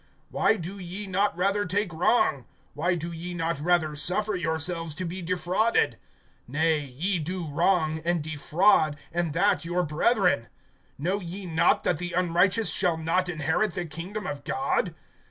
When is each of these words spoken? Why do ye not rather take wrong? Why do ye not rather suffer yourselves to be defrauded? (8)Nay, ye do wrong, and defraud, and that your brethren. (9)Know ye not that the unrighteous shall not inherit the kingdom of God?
Why 0.31 0.55
do 0.55 0.79
ye 0.79 1.05
not 1.05 1.37
rather 1.37 1.63
take 1.63 1.93
wrong? 1.93 2.45
Why 2.73 2.95
do 2.95 3.11
ye 3.11 3.35
not 3.35 3.59
rather 3.59 3.93
suffer 3.95 4.35
yourselves 4.35 4.95
to 4.95 5.05
be 5.05 5.21
defrauded? 5.21 5.99
(8)Nay, 6.49 6.91
ye 6.97 7.19
do 7.19 7.47
wrong, 7.47 8.01
and 8.03 8.23
defraud, 8.23 8.97
and 9.13 9.31
that 9.33 9.63
your 9.63 9.83
brethren. 9.83 10.49
(9)Know 10.99 11.21
ye 11.23 11.45
not 11.45 11.83
that 11.83 11.99
the 11.99 12.13
unrighteous 12.13 12.71
shall 12.71 12.97
not 12.97 13.29
inherit 13.29 13.75
the 13.75 13.85
kingdom 13.85 14.25
of 14.25 14.43
God? 14.43 14.95